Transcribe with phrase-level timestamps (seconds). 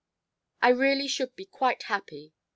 [0.63, 2.33] I really should be quite happy.